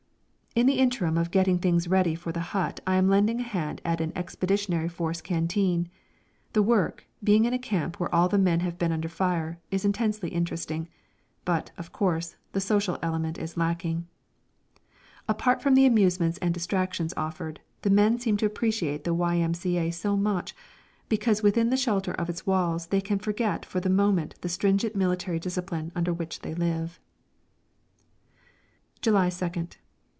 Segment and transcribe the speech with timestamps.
[0.53, 3.79] In the interim of getting things ready for the hut I am lending a hand
[3.85, 5.87] at an Expeditionary Force canteen.
[6.51, 9.85] The work, being in a camp where all the men have been under fire, is
[9.85, 10.89] intensely interesting.
[11.45, 14.07] But, of course, the social element is lacking.
[15.29, 19.89] Apart from the amusements and distractions offered, the men seem to appreciate the Y.M.C.A.
[19.91, 20.53] so much,
[21.07, 24.97] because within the shelter of its walls they can forget for the moment the stringent
[24.97, 26.99] military discipline under which they live.
[29.01, 29.77] _July 2nd.